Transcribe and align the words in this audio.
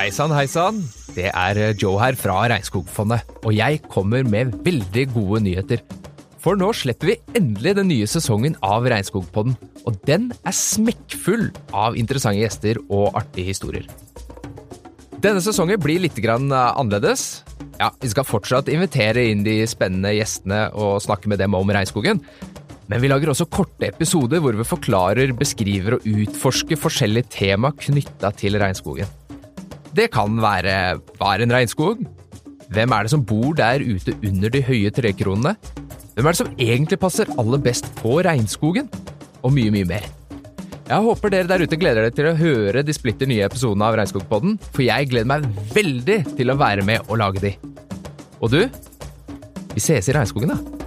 Hei 0.00 0.08
sann, 0.16 0.32
hei 0.32 0.46
sann. 0.48 0.78
Det 1.12 1.26
er 1.28 1.58
eh, 1.60 1.74
Joe 1.76 1.98
her 2.00 2.16
fra 2.16 2.38
Regnskogfondet, 2.48 3.34
og 3.44 3.52
jeg 3.52 3.82
kommer 3.92 4.24
med 4.24 4.54
veldig 4.64 5.02
gode 5.12 5.42
nyheter. 5.44 5.82
For 6.40 6.56
nå 6.56 6.70
slipper 6.72 7.10
vi 7.10 7.16
endelig 7.36 7.74
den 7.76 7.90
nye 7.90 8.06
sesongen 8.08 8.56
av 8.64 8.88
Regnskogpodden, 8.88 9.58
og 9.84 9.98
den 10.08 10.30
er 10.40 10.56
smekkfull 10.56 11.50
av 11.76 12.00
interessante 12.00 12.40
gjester 12.40 12.80
og 12.86 13.12
artige 13.20 13.50
historier. 13.50 13.84
Denne 15.20 15.44
sesongen 15.44 15.76
blir 15.84 16.00
litt 16.00 16.16
eh, 16.16 16.48
annerledes. 16.48 17.44
Ja, 17.76 17.92
Vi 18.00 18.14
skal 18.14 18.24
fortsatt 18.24 18.72
invitere 18.72 19.28
inn 19.28 19.44
de 19.44 19.60
spennende 19.68 20.16
gjestene 20.16 20.70
og 20.80 21.04
snakke 21.04 21.28
med 21.28 21.44
dem 21.44 21.60
om 21.60 21.76
regnskogen. 21.76 22.24
Men 22.88 23.04
vi 23.04 23.12
lager 23.12 23.36
også 23.36 23.52
korte 23.52 23.92
episoder 23.92 24.40
hvor 24.40 24.56
vi 24.56 24.64
forklarer, 24.64 25.36
beskriver 25.36 26.00
og 26.00 26.08
utforsker 26.08 26.80
forskjellige 26.88 27.34
tema 27.36 27.76
knytta 27.76 28.32
til 28.40 28.56
regnskogen. 28.56 29.19
Det 29.96 30.06
kan 30.14 30.38
være 30.38 30.74
hva 31.18 31.34
er 31.34 31.44
en 31.44 31.54
regnskog? 31.54 32.02
Hvem 32.70 32.92
er 32.94 33.06
det 33.06 33.10
som 33.10 33.24
bor 33.26 33.56
der 33.58 33.82
ute 33.82 34.14
under 34.22 34.52
de 34.52 34.62
høye 34.62 34.92
trekronene? 34.94 35.56
Hvem 36.14 36.26
er 36.26 36.30
det 36.30 36.38
som 36.38 36.52
egentlig 36.54 37.00
passer 37.02 37.30
aller 37.40 37.62
best 37.62 37.90
på 37.98 38.20
regnskogen? 38.22 38.90
Og 39.42 39.54
mye, 39.56 39.72
mye 39.74 39.88
mer. 39.88 40.06
Jeg 40.90 41.06
håper 41.06 41.30
dere 41.30 41.46
der 41.46 41.62
ute 41.62 41.78
gleder 41.78 42.06
dere 42.06 42.14
til 42.14 42.28
å 42.30 42.36
høre 42.38 42.82
de 42.86 42.94
splitter 42.94 43.30
nye 43.30 43.46
episodene 43.46 43.86
av 43.86 43.94
Regnskogpodden, 43.98 44.56
for 44.74 44.82
jeg 44.82 45.10
gleder 45.12 45.30
meg 45.30 45.46
veldig 45.74 46.18
til 46.34 46.50
å 46.50 46.58
være 46.58 46.86
med 46.86 47.06
og 47.06 47.20
lage 47.22 47.42
de. 47.44 47.54
Og 48.42 48.50
du? 48.50 48.60
Vi 49.70 49.82
ses 49.82 50.10
i 50.10 50.16
regnskogen, 50.16 50.50
da. 50.50 50.79